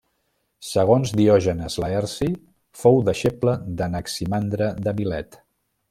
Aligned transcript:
Segons 0.67 1.11
Diògenes 1.19 1.75
Laerci, 1.83 2.29
fou 2.85 2.97
deixeble 3.11 3.55
d'Anaximandre 3.83 4.73
de 4.89 4.97
Milet. 5.03 5.41